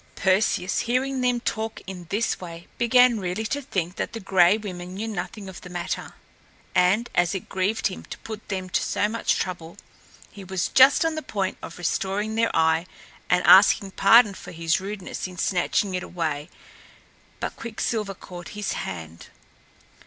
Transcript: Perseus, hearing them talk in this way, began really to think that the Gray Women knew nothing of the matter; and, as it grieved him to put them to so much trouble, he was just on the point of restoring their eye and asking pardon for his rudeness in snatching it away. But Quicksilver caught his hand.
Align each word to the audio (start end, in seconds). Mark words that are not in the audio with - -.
Perseus, 0.15 0.79
hearing 0.79 1.21
them 1.21 1.39
talk 1.41 1.79
in 1.85 2.07
this 2.09 2.39
way, 2.41 2.65
began 2.79 3.19
really 3.19 3.45
to 3.45 3.61
think 3.61 3.97
that 3.97 4.13
the 4.13 4.19
Gray 4.19 4.57
Women 4.57 4.95
knew 4.95 5.07
nothing 5.07 5.47
of 5.47 5.61
the 5.61 5.69
matter; 5.69 6.15
and, 6.73 7.07
as 7.13 7.35
it 7.35 7.47
grieved 7.47 7.85
him 7.85 8.01
to 8.05 8.17
put 8.17 8.49
them 8.49 8.67
to 8.69 8.81
so 8.81 9.07
much 9.07 9.37
trouble, 9.37 9.77
he 10.31 10.43
was 10.43 10.69
just 10.69 11.05
on 11.05 11.13
the 11.13 11.21
point 11.21 11.59
of 11.61 11.77
restoring 11.77 12.33
their 12.33 12.49
eye 12.55 12.87
and 13.29 13.43
asking 13.45 13.91
pardon 13.91 14.33
for 14.33 14.51
his 14.51 14.81
rudeness 14.81 15.27
in 15.27 15.37
snatching 15.37 15.93
it 15.93 16.01
away. 16.01 16.49
But 17.39 17.55
Quicksilver 17.55 18.15
caught 18.15 18.47
his 18.57 18.73
hand. 18.73 19.27